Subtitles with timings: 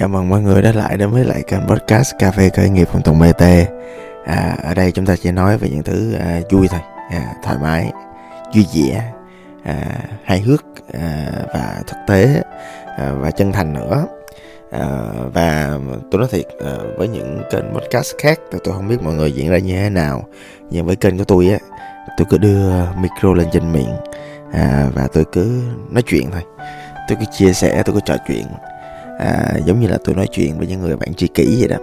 [0.00, 2.88] Chào mừng mọi người đã lại đến với lại kênh podcast Cà phê khởi nghiệp
[2.92, 3.42] của Tùng BT
[4.26, 6.80] à, Ở đây chúng ta sẽ nói về những thứ à, vui thôi.
[7.10, 7.92] À, Thoải mái,
[8.54, 9.12] vui vẻ,
[9.64, 9.74] à,
[10.24, 12.42] hài hước à, và thực tế
[12.96, 14.06] à, và chân thành nữa.
[14.70, 14.88] À,
[15.32, 15.78] Và
[16.10, 19.32] tôi nói thiệt à, với những kênh podcast khác thì tôi không biết mọi người
[19.32, 20.24] diễn ra như thế nào.
[20.70, 21.58] Nhưng với kênh của tôi á
[22.16, 23.94] tôi cứ đưa micro lên trên miệng.
[24.52, 26.42] À, Và tôi cứ nói chuyện thôi.
[27.08, 28.46] Tôi cứ chia sẻ, tôi cứ trò chuyện
[29.20, 31.76] à, giống như là tôi nói chuyện với những người bạn tri kỷ vậy đó.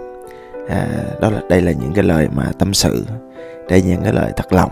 [0.68, 0.86] À,
[1.20, 3.06] đó là đây là những cái lời mà tâm sự.
[3.68, 4.70] Đây là những cái lời thật lòng.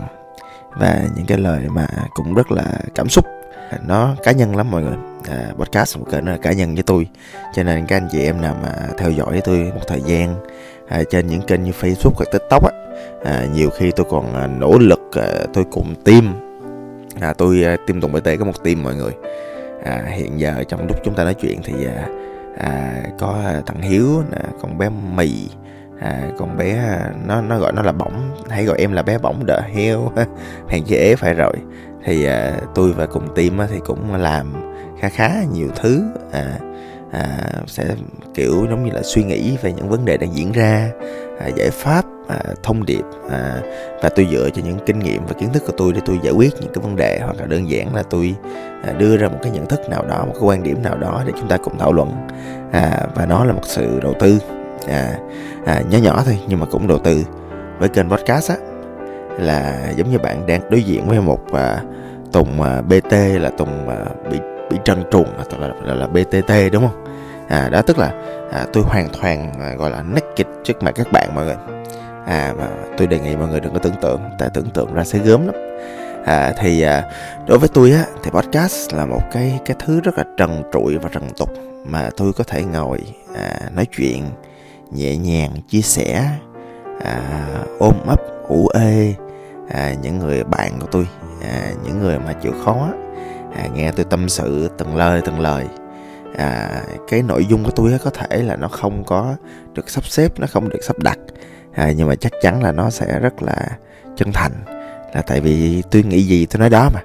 [0.79, 2.63] Và những cái lời mà cũng rất là
[2.95, 3.25] cảm xúc.
[3.87, 4.95] Nó cá nhân lắm mọi người.
[5.29, 7.07] À, podcast một kênh nó là cá nhân với tôi.
[7.55, 10.35] Cho nên các anh chị em nào mà theo dõi tôi một thời gian
[10.87, 12.71] à, trên những kênh như facebook hoặc tiktok á
[13.23, 16.33] à, nhiều khi tôi còn à, nỗ lực à, tôi cùng team.
[17.19, 19.11] À, tôi à, team tùng bt có một team mọi người.
[19.83, 22.07] À, hiện giờ trong lúc chúng ta nói chuyện thì à,
[22.59, 25.49] à, có à, thằng hiếu à, con bé mì.
[25.99, 28.35] À, con bé à, nó nó gọi nó là bỏng.
[28.49, 30.11] Hãy gọi em là bé bỏng đỡ heo.
[30.69, 31.53] Hàng dễ ế phải rồi.
[32.05, 34.53] Thì à, tôi và cùng team á, thì cũng làm
[34.99, 36.03] khá khá nhiều thứ.
[36.31, 36.59] À,
[37.11, 37.85] à, sẽ
[38.33, 40.89] kiểu giống như là suy nghĩ về những vấn đề đang diễn ra
[41.39, 43.61] à, giải pháp à, thông điệp à,
[44.01, 46.33] và tôi dựa cho những kinh nghiệm và kiến thức của tôi để tôi giải
[46.33, 48.35] quyết những cái vấn đề hoặc là đơn giản là tôi
[48.83, 51.23] à, đưa ra một cái nhận thức nào đó một cái quan điểm nào đó
[51.25, 52.11] để chúng ta cùng thảo luận.
[52.71, 54.39] À, và nó là một sự đầu tư
[54.87, 55.17] à,
[55.65, 57.25] à, nhỏ nhỏ thôi nhưng mà cũng đầu tư.
[57.79, 58.55] Với kênh podcast á
[59.39, 61.81] là giống như bạn đang đối diện với một à,
[62.31, 64.39] tùng à, bt là tùng à, bị
[64.71, 67.03] bị trần truồng à, là, là, là btt đúng không?
[67.47, 68.11] À đó tức là
[68.51, 71.55] à, tôi hoàn toàn à, gọi là naked trước mặt các bạn mọi người
[72.27, 72.67] à mà
[72.97, 75.45] tôi đề nghị mọi người đừng có tưởng tượng tại tưởng tượng ra sẽ gớm
[75.45, 75.55] lắm.
[76.25, 77.03] À, thì à,
[77.47, 80.97] đối với tôi á thì podcast là một cái cái thứ rất là trần trụi
[80.97, 81.49] và trần tục
[81.85, 82.99] mà tôi có thể ngồi
[83.35, 84.23] à, nói chuyện
[84.91, 86.29] nhẹ nhàng chia sẻ
[87.03, 87.21] à,
[87.79, 89.13] ôm ấp ủ ê
[89.69, 91.07] à, những người bạn của tôi
[91.51, 92.89] à, những người mà chịu khó
[93.57, 95.65] à, nghe tôi tâm sự từng lời từng lời.
[96.37, 99.35] À, cái nội dung của tôi có thể là nó không có
[99.73, 101.19] được sắp xếp nó không được sắp đặt
[101.77, 103.55] à, nhưng mà chắc chắn là nó sẽ rất là
[104.15, 104.51] chân thành.
[105.13, 107.01] Là tại vì tôi nghĩ gì tôi nói đó mà.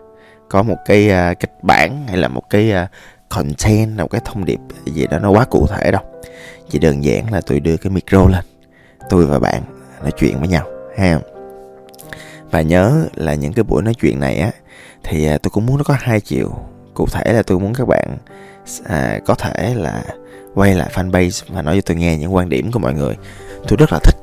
[0.49, 2.89] Có một cái uh, kịch bản hay là một cái uh,
[3.29, 6.03] content một cái thông điệp gì đó nó quá cụ thể đâu.
[6.69, 8.45] Chỉ đơn giản là tôi đưa cái micro lên.
[9.11, 9.63] Tôi và bạn
[10.01, 10.67] nói chuyện với nhau
[10.99, 11.19] ha
[12.51, 14.51] và nhớ là những cái buổi nói chuyện này á
[15.05, 16.55] thì uh, tôi cũng muốn nó có hai chiều.
[16.95, 18.17] Cụ thể là tôi muốn các bạn
[18.85, 20.05] à, có thể là
[20.55, 23.17] quay lại fanpage và nói cho tôi nghe những quan điểm của mọi người.
[23.69, 24.22] Tôi rất là thích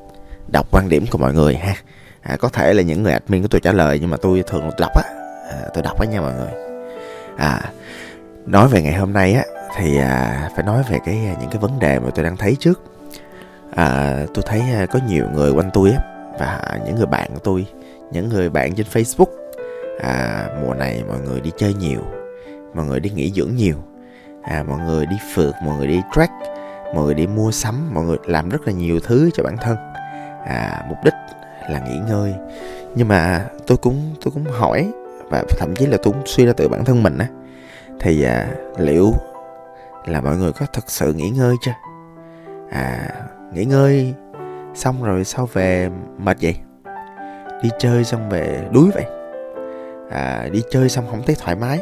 [0.51, 1.73] đọc quan điểm của mọi người ha.
[2.21, 4.69] À, có thể là những người admin của tôi trả lời nhưng mà tôi thường
[4.79, 5.03] đọc á.
[5.49, 6.51] À, tôi đọc á nha mọi người.
[7.37, 7.71] À
[8.45, 9.43] nói về ngày hôm nay á
[9.75, 12.55] thì à, phải nói về cái à, những cái vấn đề mà tôi đang thấy
[12.59, 12.83] trước.
[13.75, 16.03] À, tôi thấy à, có nhiều người quanh tôi á
[16.39, 17.65] và những người bạn của tôi
[18.11, 19.25] những người bạn trên facebook.
[20.01, 22.01] À, mùa này mọi người đi chơi nhiều
[22.73, 23.75] mọi người đi nghỉ dưỡng nhiều.
[24.43, 26.31] À, mọi người đi phượt mọi người đi track
[26.95, 29.77] mọi người đi mua sắm mọi người làm rất là nhiều thứ cho bản thân
[30.45, 31.13] à, mục đích
[31.69, 32.33] là nghỉ ngơi.
[32.95, 34.91] Nhưng mà tôi cũng tôi cũng hỏi
[35.29, 37.27] và thậm chí là tôi cũng suy ra từ bản thân mình á.
[37.99, 38.47] Thì à,
[38.77, 39.13] liệu
[40.05, 41.71] là mọi người có thật sự nghỉ ngơi chưa?
[42.71, 43.09] À
[43.53, 44.13] nghỉ ngơi
[44.73, 46.55] xong rồi sau về mệt vậy?
[47.63, 49.05] Đi chơi xong về đuối vậy?
[50.11, 51.79] À, đi chơi xong không thấy thoải mái.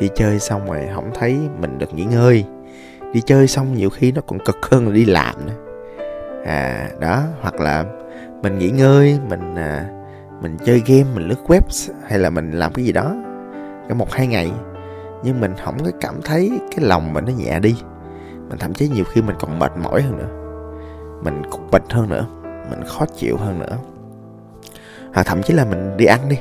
[0.00, 2.44] Đi chơi xong rồi không thấy mình được nghỉ ngơi.
[3.12, 5.52] Đi chơi xong nhiều khi nó còn cực hơn là đi làm nữa
[6.44, 7.84] à đó hoặc là
[8.42, 9.86] mình nghỉ ngơi mình à,
[10.42, 13.14] mình chơi game mình lướt web hay là mình làm cái gì đó
[13.88, 14.52] cái một hai ngày.
[15.22, 17.76] Nhưng mình không có cảm thấy cái lòng mình nó nhẹ đi.
[18.48, 20.28] Mình thậm chí nhiều khi mình còn mệt mỏi hơn nữa.
[21.24, 22.26] Mình cục bịch hơn nữa.
[22.70, 23.76] Mình khó chịu hơn nữa.
[25.14, 26.38] Hoặc thậm chí là mình đi ăn đi.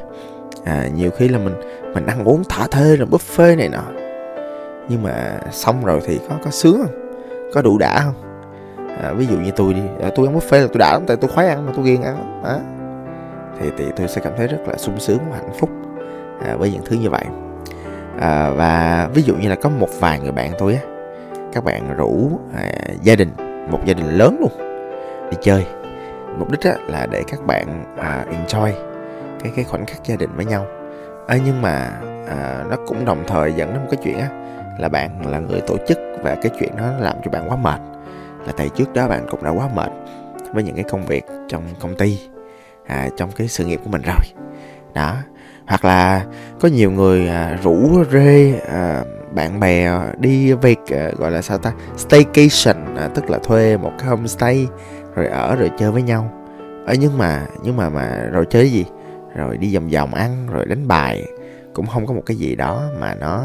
[0.66, 1.53] À, nhiều khi là mình
[1.94, 3.83] mình ăn uống thả thê rồi buffet này nọ.
[4.89, 7.19] Nhưng mà xong rồi thì có có sướng không?
[7.53, 8.31] Có đủ đã không?
[9.04, 9.82] À, ví dụ như tôi đi.
[10.02, 12.02] À, tôi ăn buffet là tôi đã lắm tại tôi khoái ăn mà tôi ghiền
[12.02, 12.42] ăn.
[12.44, 12.60] Lắm à,
[13.60, 15.70] thì thì tôi sẽ cảm thấy rất là sung sướng và hạnh phúc
[16.46, 17.26] à, với những thứ như vậy.
[18.20, 20.82] À, và ví dụ như là có một vài người bạn tôi á
[21.54, 22.72] các bạn rủ à,
[23.02, 23.32] gia đình
[23.70, 24.52] một gia đình lớn luôn
[25.32, 25.66] đi chơi.
[26.40, 28.72] Mục đích á, là để các bạn à, enjoy
[29.44, 30.66] cái cái khoảnh khắc gia đình với nhau.
[31.28, 31.92] À, nhưng mà
[32.28, 34.30] à, nó cũng đồng thời dẫn đến một cái chuyện á
[34.80, 37.82] là bạn là người tổ chức và cái chuyện đó làm cho bạn quá mệt
[38.46, 39.92] là tại trước đó bạn cũng đã quá mệt
[40.54, 42.20] với những cái công việc trong công ty
[42.88, 44.46] à, trong cái sự nghiệp của mình rồi.
[44.94, 45.16] Đó
[45.68, 46.26] hoặc là
[46.60, 51.58] có nhiều người à, rủ rê à, bạn bè đi việc à, gọi là sao
[51.58, 54.68] ta staycation à, tức là thuê một cái homestay
[55.16, 56.32] rồi ở rồi chơi với nhau.
[56.86, 58.86] Ở nhưng mà nhưng mà mà rồi chơi gì?
[59.36, 61.24] Rồi đi vòng vòng ăn rồi đánh bài
[61.74, 63.44] cũng không có một cái gì đó mà nó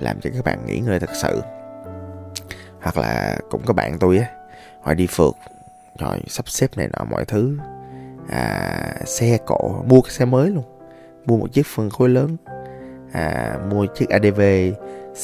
[0.00, 1.42] làm cho các bạn nghỉ ngơi thật sự.
[2.82, 4.26] Hoặc là cũng có bạn tôi á
[4.82, 5.34] họ đi phượt
[5.98, 7.58] rồi sắp xếp này nọ mọi thứ.
[8.28, 10.64] À, xe cộ mua cái xe mới luôn.
[11.26, 12.36] Mua một chiếc phân khối lớn.
[13.12, 14.40] À, mua chiếc ADV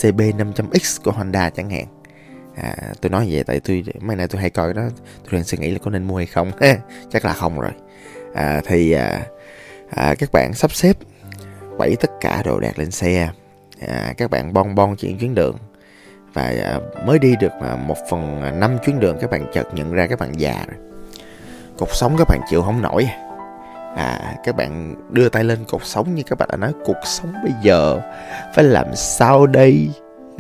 [0.00, 1.86] CB 500X của Honda chẳng hạn.
[2.56, 4.82] À, tôi nói vậy tại tôi mấy nay tôi hay coi đó
[5.22, 6.50] tôi đang suy nghĩ là có nên mua hay không.
[7.10, 7.72] Chắc là không rồi.
[8.34, 9.26] À, thì à,
[9.90, 10.96] à, các bạn sắp xếp
[11.78, 13.30] bẫy tất cả đồ đạc lên xe.
[13.80, 15.56] À, các bạn bon bon chuyển chuyến đường
[16.34, 19.75] và à, mới đi được à, một phần à, năm chuyến đường các bạn chợt
[19.75, 20.76] nhận ra các bạn già rồi.
[21.78, 23.08] Cột sống các bạn chịu không nổi.
[23.96, 27.32] À các bạn đưa tay lên cột sống như các bạn đã nói cuộc sống
[27.42, 28.00] bây giờ
[28.54, 29.88] phải làm sao đây?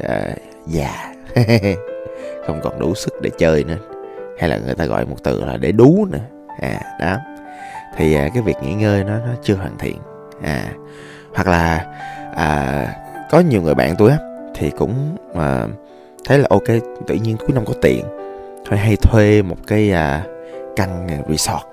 [0.08, 0.34] À,
[0.66, 1.14] già.
[2.46, 3.78] Không còn đủ sức để chơi nữa.
[4.38, 6.18] Hay là người ta gọi một từ là để đú nữa.
[6.60, 7.16] À đó.
[7.96, 9.98] Thì à, cái việc nghỉ ngơi nó nó chưa hoàn thiện.
[10.42, 10.64] À
[11.34, 11.86] hoặc là
[12.34, 12.86] à,
[13.30, 14.18] có nhiều người bạn tôi á
[14.54, 15.66] thì cũng à,
[16.24, 16.66] thấy là ok
[17.06, 18.04] tự nhiên cuối năm có tiền.
[18.64, 20.24] Thôi hay thuê một cái à,
[20.76, 21.66] căn à, resort.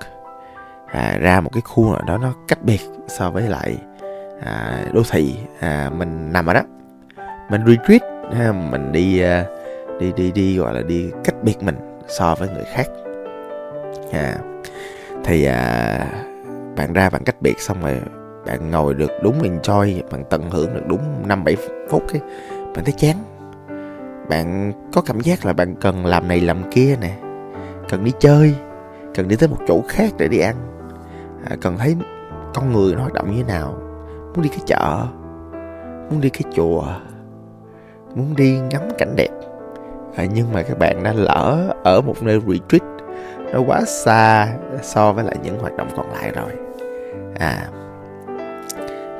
[0.85, 3.77] À, ra một cái khu nào đó nó cách biệt so với lại
[4.41, 6.61] à, đô thị à, mình nằm ở đó.
[7.49, 8.01] Mình retreat
[8.33, 9.45] ha, mình đi à,
[9.99, 11.75] đi đi đi gọi là đi cách biệt mình
[12.07, 12.87] so với người khác.
[14.11, 14.35] À,
[15.23, 16.07] thì à,
[16.75, 18.01] bạn ra bạn cách biệt xong rồi
[18.45, 21.55] bạn ngồi được đúng enjoy bạn tận hưởng được đúng năm bảy
[21.89, 22.21] phút cái
[22.75, 23.15] bạn thấy chán
[24.31, 27.11] bạn có cảm giác là bạn cần làm này làm kia nè.
[27.89, 28.55] Cần đi chơi
[29.15, 30.55] cần đi tới một chỗ khác để đi ăn.
[31.49, 31.95] À, cần thấy
[32.53, 33.73] con người nó hoạt động như thế nào.
[34.33, 35.05] Muốn đi cái chợ
[36.09, 36.83] muốn đi cái chùa
[38.15, 39.29] muốn đi ngắm cảnh đẹp.
[40.15, 42.89] À, nhưng mà các bạn đã lỡ ở một nơi retreat
[43.53, 46.51] nó quá xa so với lại những hoạt động còn lại rồi.
[47.39, 47.67] À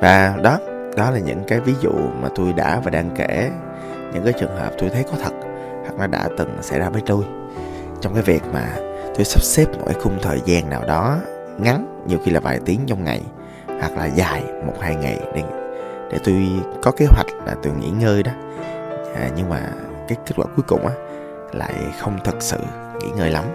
[0.02, 0.57] và đó
[0.98, 1.92] đó là những cái ví dụ
[2.22, 3.52] mà tôi đã và đang kể
[4.13, 5.34] những cái trường hợp tôi thấy có thật
[5.81, 7.24] hoặc là đã từng xảy ra với tôi.
[8.02, 8.68] Trong cái việc mà
[9.16, 11.18] tôi sắp xếp mỗi khung thời gian nào đó
[11.58, 13.22] ngắn nhiều khi là vài tiếng trong ngày
[13.66, 15.44] hoặc là dài một hai ngày để
[16.12, 16.48] để tôi
[16.81, 18.31] có kế hoạch là tôi nghỉ ngơi đó.
[19.16, 19.60] À, nhưng mà
[20.08, 20.94] cái kết quả cuối cùng á
[21.54, 22.57] lại không thật sự
[23.02, 23.46] nghỉ ngơi lắm.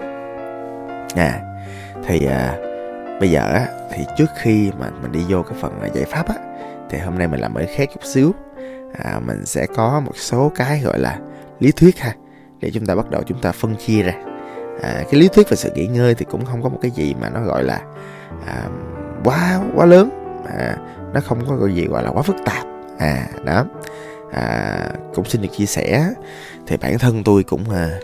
[1.17, 1.41] À
[2.07, 2.57] thì à,
[3.21, 6.29] bây giờ á thì trước khi mà mình đi vô cái phần à, giải pháp
[6.29, 6.35] á
[6.91, 8.33] thì hôm nay mình làm mới khác chút xíu
[8.93, 11.19] à, mình sẽ có một số cái gọi là
[11.61, 12.15] lý thuyết ha
[12.61, 14.15] để chúng ta bắt đầu chúng ta phân chia ra.
[14.83, 17.15] À, cái lý thuyết về sự nghỉ ngơi thì cũng không có một cái gì
[17.21, 17.81] mà nó gọi là
[18.47, 18.69] à,
[19.25, 20.11] quá quá lớn.
[20.59, 20.77] À,
[21.15, 22.67] nó không có cái gì gọi là quá phức tạp.
[22.99, 23.65] À đó.
[24.33, 24.79] À,
[25.15, 26.11] cũng xin được chia sẻ
[26.67, 28.01] thì bản thân tôi cũng à,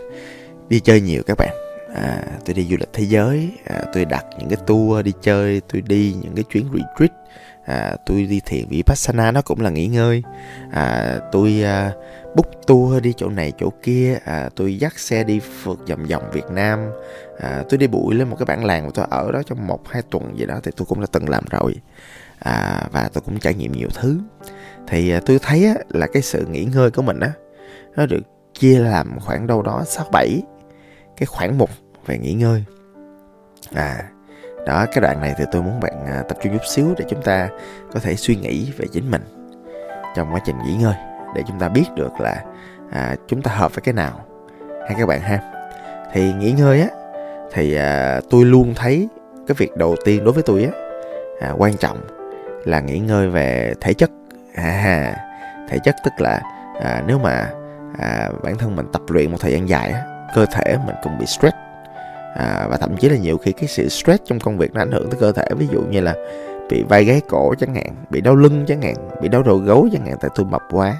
[0.69, 1.53] đi chơi nhiều các bạn.
[1.95, 5.61] À, tôi đi du lịch thế giới à, tôi đặt những cái tour đi chơi
[5.73, 7.11] tôi đi những cái chuyến retreat
[7.65, 10.23] à, tôi đi thiền vipassana nó cũng là nghỉ ngơi.
[10.71, 11.91] À, tôi à,
[12.35, 14.19] book tour đi chỗ này chỗ kia.
[14.25, 16.89] À, tôi dắt xe đi phượt vòng vòng Việt Nam.
[17.39, 19.87] À, tôi đi bụi lên một cái bản làng mà tôi ở đó trong một
[19.89, 21.75] hai tuần gì đó thì tôi cũng đã từng làm rồi.
[22.39, 24.19] À, và tôi cũng trải nghiệm nhiều thứ.
[24.87, 27.31] Thì à, tôi thấy á, là cái sự nghỉ ngơi của mình á
[27.95, 28.21] nó được
[28.59, 30.41] chia làm khoảng đâu đó sáu bảy
[31.17, 31.69] cái khoảng mục
[32.05, 32.63] về nghỉ ngơi.
[33.73, 34.09] À
[34.65, 37.21] đó cái đoạn này thì tôi muốn bạn à, tập trung chút xíu để chúng
[37.21, 37.49] ta
[37.93, 39.21] có thể suy nghĩ về chính mình
[40.15, 40.95] trong quá trình nghỉ ngơi
[41.35, 42.43] để chúng ta biết được là
[42.91, 44.25] à, chúng ta hợp với cái nào.
[44.87, 45.39] Hay các bạn ha.
[46.13, 46.87] Thì nghỉ ngơi á
[47.51, 49.07] thì à, tôi luôn thấy
[49.47, 50.71] cái việc đầu tiên đối với tôi á
[51.41, 51.97] à, quan trọng
[52.65, 54.11] là nghỉ ngơi về thể chất.
[54.55, 55.15] À,
[55.69, 56.41] thể chất tức là
[56.81, 57.49] à, nếu mà
[57.99, 60.03] à, bản thân mình tập luyện một thời gian dài á
[60.35, 61.55] cơ thể mình cũng bị stress
[62.35, 64.91] à, và thậm chí là nhiều khi cái sự stress trong công việc nó ảnh
[64.91, 65.47] hưởng tới cơ thể.
[65.57, 66.15] Ví dụ như là
[66.69, 69.89] bị vai gáy cổ chẳng hạn bị đau lưng chẳng hạn bị đau đầu gối
[69.93, 70.97] chẳng hạn tại tôi mập quá.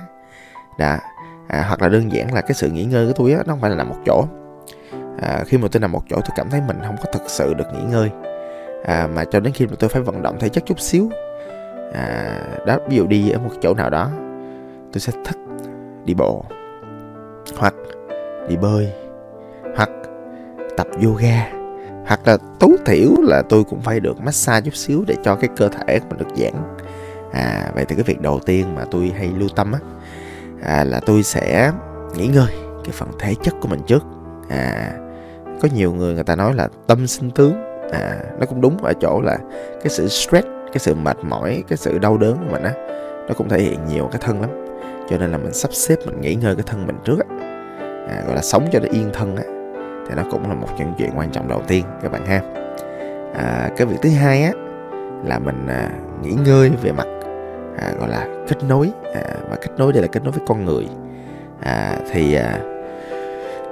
[0.79, 0.99] Đã
[1.47, 3.61] à, hoặc là đơn giản là cái sự nghỉ ngơi của tôi á nó không
[3.61, 4.25] phải là nằm một chỗ.
[5.21, 7.53] À, khi mà tôi nằm một chỗ tôi cảm thấy mình không có thực sự
[7.53, 8.09] được nghỉ ngơi.
[8.85, 11.09] À, mà cho đến khi mà tôi phải vận động thể chất chút xíu
[11.93, 14.09] à, đó ví dụ đi ở một chỗ nào đó
[14.93, 15.37] tôi sẽ thích
[16.05, 16.45] đi bộ
[17.57, 17.73] hoặc
[18.47, 18.93] đi bơi
[20.77, 21.49] tập yoga.
[22.07, 25.49] Hoặc là tối thiểu là tôi cũng phải được massage chút xíu để cho cái
[25.57, 26.53] cơ thể mình được giãn.
[27.31, 29.79] À vậy thì cái việc đầu tiên mà tôi hay lưu tâm á
[30.63, 31.71] à, là tôi sẽ
[32.15, 32.51] nghỉ ngơi
[32.83, 34.03] cái phần thể chất của mình trước.
[34.49, 34.91] À
[35.61, 37.53] có nhiều người người ta nói là tâm sinh tướng.
[37.91, 39.37] À nó cũng đúng ở chỗ là
[39.83, 42.73] cái sự stress cái sự mệt mỏi cái sự đau đớn của mình á
[43.27, 44.49] nó cũng thể hiện nhiều cái thân lắm.
[45.09, 47.35] Cho nên là mình sắp xếp mình nghỉ ngơi cái thân mình trước á.
[48.09, 49.43] À, gọi là sống cho nó yên thân á
[50.07, 52.41] thì nó cũng là một những chuyện quan trọng đầu tiên các bạn ha.
[53.35, 54.51] À, cái việc thứ hai á
[55.25, 55.89] là mình à,
[56.21, 57.07] nghỉ ngơi về mặt
[57.77, 58.91] à, gọi là kết nối.
[59.15, 60.87] À, và kết nối đây là kết nối với con người.
[61.61, 62.59] À, thì à,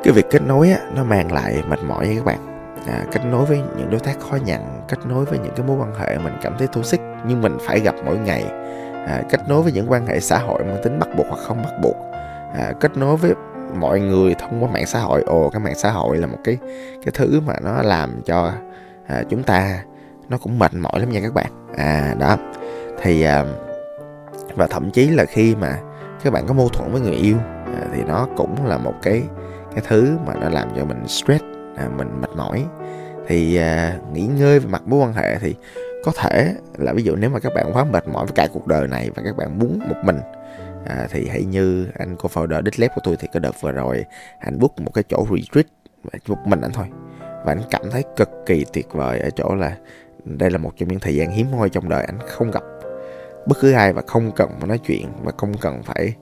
[0.03, 2.38] cái việc kết nối á, nó mang lại mệt mỏi nha các bạn.
[2.88, 5.77] À, kết nối với những đối tác khó nhận kết nối với những cái mối
[5.79, 8.43] quan hệ mình cảm thấy thú xích nhưng mình phải gặp mỗi ngày.
[9.07, 11.63] À, kết nối với những quan hệ xã hội mang tính bắt buộc hoặc không
[11.63, 11.95] bắt buộc.
[12.53, 13.33] À, kết nối với
[13.80, 15.22] mọi người thông qua mạng xã hội.
[15.22, 16.58] Ồ cái mạng xã hội là một cái
[17.06, 18.51] cái thứ mà nó làm cho
[19.08, 19.84] à, chúng ta
[20.30, 21.68] nó cũng mệt mỏi lắm nha các bạn.
[21.78, 22.38] À đó.
[23.01, 23.46] Thì à,
[24.56, 25.78] và thậm chí là khi mà
[26.24, 29.24] các bạn có mâu thuẫn với người yêu à, thì nó cũng là một cái
[29.75, 31.44] cái thứ mà nó làm cho mình stress
[31.78, 32.66] à, mình mệt mỏi.
[33.28, 35.56] Thì à, nghỉ ngơi về mặt mối quan hệ thì
[36.06, 38.68] có thể là ví dụ nếu mà các bạn quá mệt mỏi với cả cuộc
[38.68, 40.20] đời này và các bạn muốn một mình
[40.85, 44.05] à, thì hãy như anh co-founder lép của tôi thì cái đợt vừa rồi
[44.39, 45.65] anh book một cái chỗ retreat
[46.27, 46.85] một mình anh thôi.
[47.19, 49.77] Và anh cảm thấy cực kỳ tuyệt vời ở chỗ là
[50.25, 52.63] đây là một trong những thời gian hiếm hoi trong đời anh không gặp
[53.47, 56.13] bất cứ ai và không cần phải nói chuyện và không cần phải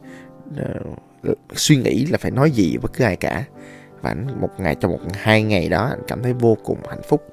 [1.31, 3.43] uh, suy nghĩ là phải nói gì bất cứ ai cả.
[4.01, 7.01] Và anh một ngày trong một hai ngày đó anh cảm thấy vô cùng hạnh
[7.07, 7.23] phúc.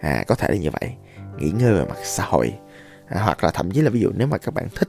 [0.00, 0.90] À có thể là như vậy.
[1.38, 2.54] Nghỉ ngơi về mặt xã hội.
[3.08, 4.88] À, hoặc là thậm chí là ví dụ nếu mà các bạn thích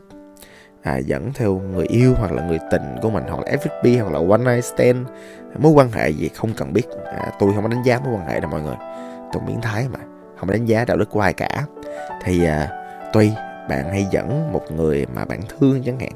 [0.82, 4.14] à, dẫn theo người yêu hoặc là người tình của mình hoặc là FFP hoặc
[4.14, 5.08] là one night stand.
[5.58, 6.88] Mối quan hệ gì không cần biết.
[7.06, 8.76] À, tôi không có đánh giá mối quan hệ đâu mọi người.
[9.34, 10.00] Tôi biến thái mà
[10.38, 11.64] không có đánh giá đạo đức của ai cả.
[12.24, 12.70] Thì à,
[13.14, 13.32] tuy
[13.70, 16.12] bạn hay dẫn một người mà bạn thương chẳng hạn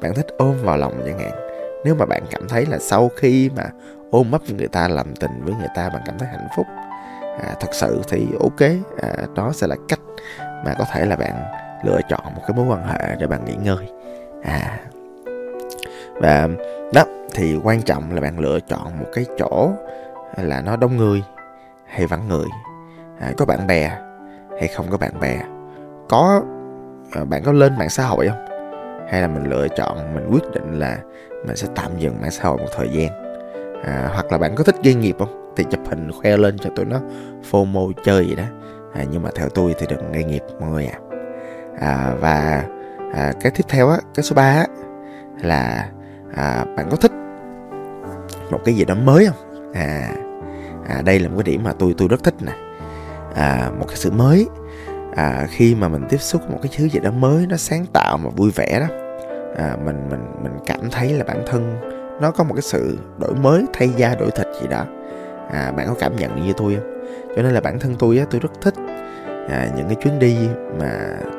[0.00, 1.32] bạn thích ôm vào lòng chẳng hạn
[1.84, 3.64] nếu mà bạn cảm thấy là sau khi mà
[4.10, 6.66] ôm ấp người ta làm tình với người ta bạn cảm thấy hạnh phúc
[7.42, 8.60] à, thật sự thì ok
[9.02, 10.00] à, đó sẽ là cách
[10.64, 11.44] mà có thể là bạn
[11.84, 13.99] lựa chọn một cái mối quan hệ để bạn nghỉ ngơi
[14.42, 14.78] à.
[16.14, 16.48] Và
[16.94, 17.04] đó
[17.34, 19.72] thì quan trọng là bạn lựa chọn một cái chỗ
[20.36, 21.22] là nó đông người
[21.86, 22.46] hay vắng người.
[23.20, 23.98] À, có bạn bè
[24.58, 25.40] hay không có bạn bè.
[26.08, 26.42] Có
[27.12, 28.46] à, bạn có lên mạng xã hội không?
[29.08, 30.98] Hay là mình lựa chọn mình quyết định là
[31.46, 33.08] mình sẽ tạm dừng mạng xã hội một thời gian?
[33.84, 35.52] À, hoặc là bạn có thích gây nghiệp không?
[35.56, 37.00] Thì chụp hình khoe lên cho tụi nó
[37.50, 38.44] fomo chơi gì đó.
[38.94, 40.98] À, nhưng mà theo tôi thì đừng gây nghiệp mọi người ạ.
[41.80, 41.88] À.
[41.88, 42.64] à, và
[43.12, 44.66] à, cái tiếp theo á cái số 3 á
[45.42, 45.88] là
[46.36, 47.12] à, bạn có thích
[48.50, 49.72] một cái gì đó mới không?
[49.74, 50.10] À,
[50.88, 52.52] à đây là một cái điểm mà tôi tôi rất thích nè.
[53.34, 54.48] À, một cái sự mới.
[55.16, 58.18] À, khi mà mình tiếp xúc một cái thứ gì đó mới nó sáng tạo
[58.18, 58.86] mà vui vẻ đó
[59.56, 61.80] à, mình mình mình cảm thấy là bản thân
[62.20, 64.84] nó có một cái sự đổi mới thay da đổi thịt gì đó.
[65.50, 67.04] À, bạn có cảm nhận như tôi không?
[67.36, 68.74] Cho nên là bản thân tôi á tôi rất thích
[69.48, 70.36] à, những cái chuyến đi
[70.78, 70.90] mà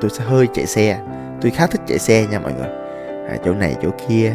[0.02, 1.00] tôi sẽ hơi chạy xe.
[1.42, 2.70] Tôi khá thích chạy xe nha mọi người.
[3.30, 4.34] À, chỗ này chỗ kia.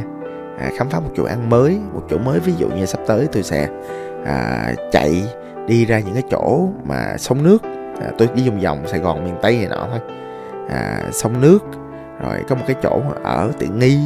[0.59, 2.41] À, khám phá một chỗ ăn mới một chỗ mới.
[2.41, 3.69] Ví dụ như sắp tới tôi sẽ
[4.25, 5.23] à, chạy
[5.67, 7.63] đi ra những cái chỗ mà sông nước.
[8.01, 10.01] À, tôi đi vòng vòng sài gòn miền tây này nọ thôi.
[10.69, 11.59] À, sông nước
[12.21, 13.99] rồi có một cái chỗ ở tiện nghi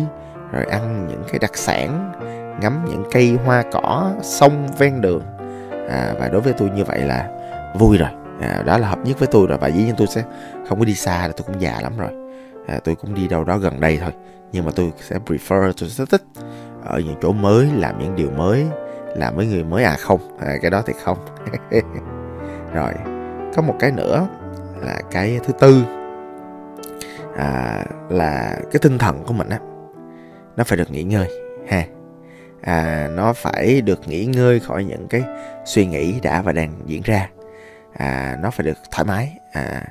[0.52, 2.12] rồi ăn những cái đặc sản
[2.60, 5.22] ngắm những cây hoa cỏ sông ven đường.
[5.88, 7.28] À, và đối với tôi như vậy là
[7.78, 8.08] vui rồi
[8.40, 10.24] à, đó là hợp nhất với tôi rồi và dĩ nhiên tôi sẽ
[10.68, 12.10] không có đi xa là tôi cũng già lắm rồi.
[12.66, 14.12] À, tôi cũng đi đâu đó gần đây thôi
[14.52, 16.22] nhưng mà tôi sẽ prefer tôi sẽ thích
[16.84, 18.64] ở những chỗ mới làm những điều mới
[19.16, 19.84] làm với người mới.
[19.84, 21.18] À không à, cái đó thì không.
[22.74, 22.92] Rồi
[23.56, 24.26] có một cái nữa
[24.80, 25.84] là cái thứ tư
[27.36, 29.58] à, là cái tinh thần của mình á
[30.56, 31.28] nó phải được nghỉ ngơi
[31.68, 31.84] ha.
[32.62, 35.22] À, nó phải được nghỉ ngơi khỏi những cái
[35.64, 37.28] suy nghĩ đã và đang diễn ra
[37.92, 39.38] à, nó phải được thoải mái.
[39.52, 39.82] À,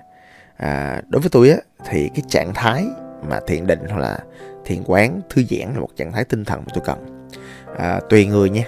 [0.57, 2.85] à, đối với tôi á thì cái trạng thái
[3.29, 4.19] mà thiền định hoặc là
[4.65, 7.27] thiền quán thư giãn là một trạng thái tinh thần mà tôi cần.
[7.77, 8.63] À, tùy người nha.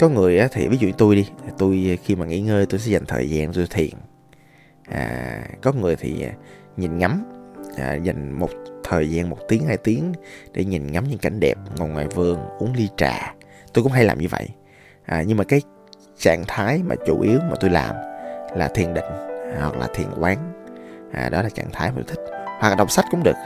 [0.00, 1.28] Có người á, thì ví dụ tôi đi
[1.58, 3.90] tôi khi mà nghỉ ngơi tôi sẽ dành thời gian tôi thiền.
[4.90, 6.26] À, có người thì
[6.76, 7.24] nhìn ngắm
[7.76, 8.50] à, dành một
[8.84, 10.12] thời gian một tiếng hai tiếng
[10.52, 13.34] để nhìn ngắm những cảnh đẹp ngồi ngoài vườn uống ly trà.
[13.72, 14.48] Tôi cũng hay làm như vậy.
[15.04, 15.62] À, nhưng mà cái
[16.18, 17.96] trạng thái mà chủ yếu mà tôi làm
[18.56, 19.04] là thiền định
[19.60, 20.38] hoặc là thiền quán.
[21.12, 22.34] À, đó là trạng thái mà tôi thích.
[22.60, 23.36] Hoặc là đọc sách cũng được.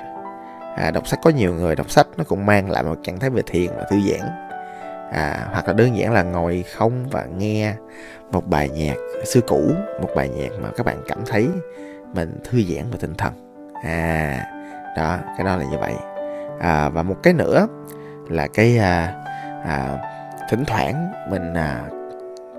[0.77, 3.31] À, đọc sách có nhiều người đọc sách nó cũng mang lại một trạng thái
[3.31, 4.31] về thiền và thư giãn.
[5.13, 7.75] À, hoặc là đơn giản là ngồi không và nghe
[8.33, 9.61] một bài nhạc xưa cũ
[10.01, 11.49] một bài nhạc mà các bạn cảm thấy
[12.15, 13.33] mình thư giãn và tinh thần.
[13.85, 14.47] À
[14.97, 15.95] đó cái đó là như vậy.
[16.61, 17.67] À, và một cái nữa
[18.29, 19.15] là cái à,
[19.65, 19.99] à,
[20.51, 21.81] thỉnh thoảng mình à,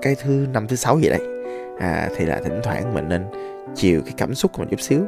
[0.02, 1.41] cái thứ năm thứ sáu gì đấy
[1.82, 3.26] à, thì là thỉnh thoảng mình nên
[3.76, 5.02] chiều cái cảm xúc của mình chút xíu.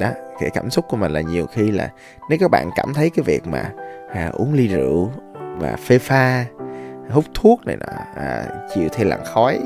[0.00, 1.90] Đó cái cảm xúc của mình là nhiều khi là
[2.28, 3.72] nếu các bạn cảm thấy cái việc mà
[4.12, 5.10] à, uống ly rượu
[5.58, 6.44] và phê pha
[7.10, 9.58] hút thuốc này nọ à, chịu thì lặng khói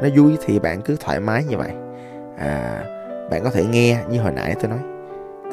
[0.00, 1.70] nó vui thì bạn cứ thoải mái như vậy.
[2.38, 2.84] À,
[3.30, 4.78] bạn có thể nghe như hồi nãy tôi nói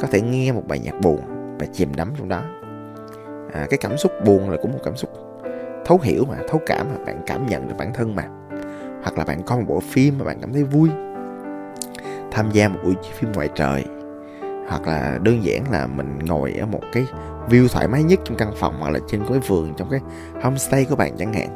[0.01, 1.19] có thể nghe một bài nhạc buồn
[1.59, 2.41] và chìm đắm trong đó.
[3.53, 5.09] À, cái cảm xúc buồn là cũng một cảm xúc
[5.85, 8.23] thấu hiểu mà thấu cảm mà bạn cảm nhận được bản thân mà
[9.03, 10.89] hoặc là bạn coi một bộ phim mà bạn cảm thấy vui
[12.31, 13.85] tham gia một buổi phim ngoài trời
[14.67, 17.05] hoặc là đơn giản là mình ngồi ở một cái
[17.49, 19.99] view thoải mái nhất trong căn phòng hoặc là trên cái vườn trong cái
[20.41, 21.47] homestay của bạn chẳng hạn.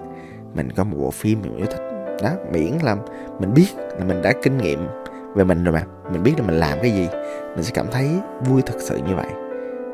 [0.55, 1.81] Mình có một bộ phim mình yêu thích.
[2.23, 2.95] Đó miễn là
[3.39, 4.87] mình biết là mình đã kinh nghiệm
[5.35, 5.83] về mình rồi mà.
[6.11, 7.07] Mình biết là mình làm cái gì
[7.55, 8.09] mình sẽ cảm thấy
[8.45, 9.27] vui thật sự như vậy.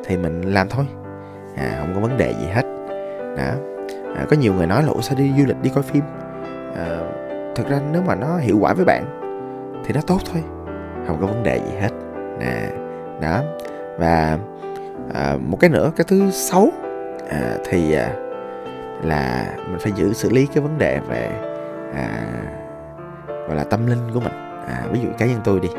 [0.06, 0.86] Thì mình làm thôi.
[1.56, 2.64] À, không có vấn đề gì hết.
[3.38, 3.54] Đó.
[4.16, 6.04] À, có nhiều người nói là ủa sao đi du lịch đi coi phim?
[6.76, 7.00] À,
[7.56, 9.20] thực ra nếu mà nó hiệu quả với bạn
[9.86, 10.44] thì nó tốt thôi.
[11.08, 11.90] Không có vấn đề gì hết.
[12.40, 12.70] Nè
[13.22, 13.42] đó.
[13.98, 14.38] Và
[15.14, 16.72] à, một cái nữa cái thứ xấu
[17.30, 18.10] à, thì à,
[19.04, 21.30] là mình phải giữ xử lý cái vấn đề về
[21.96, 22.08] à,
[23.28, 24.34] gọi là tâm linh của mình.
[24.68, 25.70] À, ví dụ cá nhân tôi đi.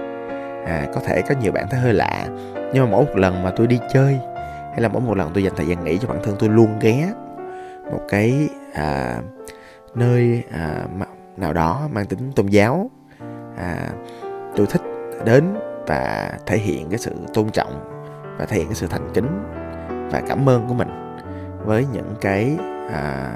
[0.67, 2.27] À, có thể có nhiều bạn thấy hơi lạ
[2.73, 5.45] nhưng mà mỗi một lần mà tôi đi chơi hay là mỗi một lần tôi
[5.45, 7.13] dành thời gian nghỉ cho bản thân tôi luôn ghé
[7.93, 9.17] một cái à,
[9.95, 10.85] nơi à,
[11.37, 12.91] nào đó mang tính tôn giáo.
[13.57, 13.89] À,
[14.57, 14.83] tôi thích
[15.25, 15.45] đến
[15.87, 17.91] và thể hiện cái sự tôn trọng
[18.39, 19.43] và thể hiện cái sự thành kính
[20.13, 20.89] và cảm ơn của mình
[21.65, 22.57] với những cái
[22.93, 23.33] à,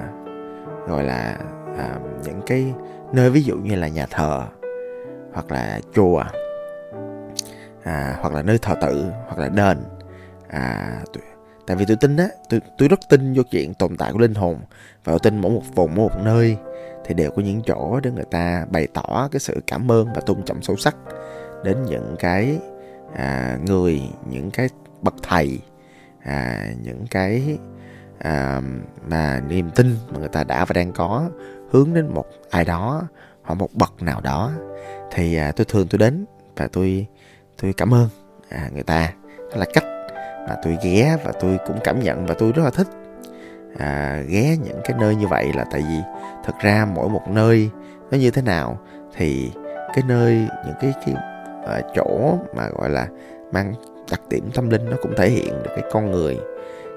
[0.87, 1.37] gọi là
[1.79, 2.75] à, những cái
[3.13, 4.43] nơi ví dụ như là nhà thờ
[5.33, 6.23] hoặc là chùa
[7.85, 9.79] à, hoặc là nơi thờ tự hoặc là đền.
[10.49, 11.23] À, tôi,
[11.67, 14.35] tại vì tôi tin á tôi tôi rất tin vô chuyện tồn tại của linh
[14.35, 14.57] hồn
[15.05, 16.57] và tôi tin mỗi một vùng mỗi một nơi
[17.09, 20.21] thì đều có những chỗ để người ta bày tỏ cái sự cảm ơn và
[20.21, 20.97] tôn trọng sâu sắc
[21.65, 22.59] đến những cái
[23.15, 24.69] à, người những cái
[25.03, 25.59] bậc thầy
[26.25, 27.59] à, những cái
[28.19, 28.61] à,
[29.09, 31.31] mà niềm tin mà người ta đã và đang có
[31.71, 33.03] hướng đến một ai đó
[33.43, 34.53] hoặc một bậc nào đó.
[35.13, 36.25] Thì à, tôi thường tôi đến
[36.57, 37.07] và tôi
[37.63, 38.09] tôi cảm ơn
[38.49, 39.13] à, người ta.
[39.39, 39.85] Đó là cách
[40.49, 42.87] mà tôi ghé và tôi cũng cảm nhận và tôi rất là thích
[43.79, 45.99] à, ghé những cái nơi như vậy là tại vì
[46.45, 47.71] thật ra mỗi một nơi
[48.11, 48.79] nó như thế nào
[49.17, 49.53] thì
[49.95, 50.35] cái nơi
[50.67, 51.15] những cái cái
[51.67, 53.09] à, chỗ mà gọi là
[53.53, 53.75] mang
[54.11, 56.39] đặc điểm tâm linh nó cũng thể hiện được cái con người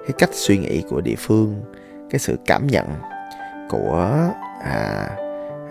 [0.08, 1.62] cái cách suy nghĩ của địa phương
[2.10, 2.86] cái sự cảm nhận
[3.70, 4.30] của
[4.64, 5.08] à,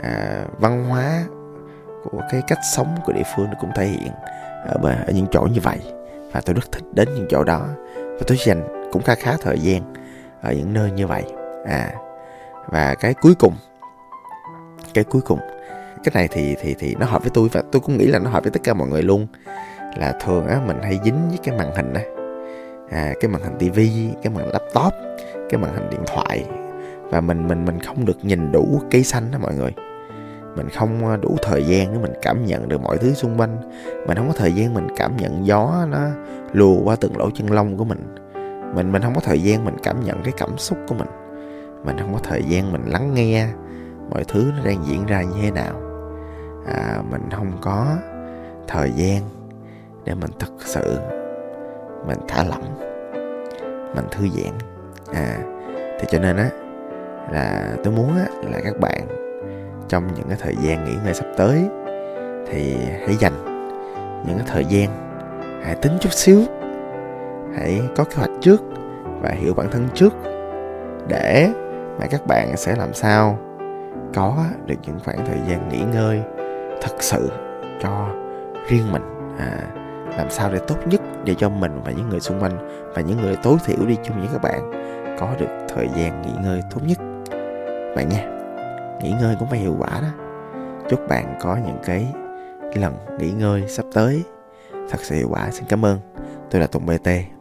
[0.03, 1.25] à, văn hóa
[2.05, 4.13] của cái cách sống của địa phương nó cũng thể hiện
[4.67, 5.79] ở, ở những chỗ như vậy.
[6.33, 7.67] Và tôi rất thích đến những chỗ đó.
[7.97, 9.95] Và tôi dành cũng khá khá thời gian
[10.43, 11.25] ở những nơi như vậy.
[11.67, 11.93] À
[12.67, 13.55] và cái cuối cùng
[14.95, 15.39] cái cuối cùng
[16.05, 18.31] cái này thì thì thì nó hợp với tôi và tôi cũng nghĩ là nó
[18.31, 19.27] hợp với tất cả mọi người luôn.
[19.97, 22.03] Là thường á mình hay dính với cái màn hình á.
[22.91, 24.93] À, cái màn hình tivi cái màn laptop
[25.51, 26.45] cái màn hình điện thoại.
[27.03, 29.71] Và mình mình mình không được nhìn đủ cây xanh đó mọi người.
[30.57, 33.57] Mình không à, đủ thời gian để mình cảm nhận được mọi thứ xung quanh.
[34.07, 35.99] Mình không có thời gian mình cảm nhận gió nó
[36.53, 38.15] lùa qua từng lỗ chân lông của mình
[38.75, 41.09] mình mình không có thời gian mình cảm nhận cái cảm xúc của mình.
[41.85, 43.47] Mình không có thời gian mình lắng nghe
[44.11, 45.81] mọi thứ nó đang diễn ra như thế nào.
[46.67, 47.87] À, mình không có
[48.69, 49.23] thời gian
[50.05, 50.99] để mình thực sự
[52.07, 52.79] mình thả lỏng
[53.95, 54.53] mình thư giãn.
[55.15, 55.39] À
[56.01, 56.51] thì cho nên á
[57.33, 59.07] là tôi muốn á là các bạn
[59.89, 61.65] trong những cái thời gian nghỉ ngơi sắp tới
[62.51, 63.45] thì hãy dành
[64.27, 64.89] những cái thời gian
[65.65, 66.41] hãy tính chút xíu
[67.57, 68.63] hãy có kế hoạch trước
[69.23, 70.15] và hiểu bản thân trước
[71.09, 71.51] để
[71.99, 73.39] mà các bạn sẽ làm sao
[74.15, 76.23] có được những khoảng thời gian nghỉ ngơi
[76.83, 77.31] thật sự
[77.83, 78.09] cho
[78.69, 79.03] riêng mình.
[79.39, 79.59] À,
[80.19, 83.21] làm sao để tốt nhất để cho mình và những người xung quanh và những
[83.21, 84.73] người tối thiểu đi chung với các bạn
[85.21, 86.99] có được thời gian nghỉ ngơi tốt nhất.
[87.97, 88.25] Bạn nha
[89.03, 90.09] nghỉ ngơi cũng phải hiệu quả đó.
[90.89, 92.07] Chúc bạn có những cái
[92.75, 94.23] lần nghỉ ngơi sắp tới
[94.73, 95.51] thật sự hiệu quả.
[95.51, 95.99] Xin cảm ơn.
[96.51, 97.40] Tôi là tùng bt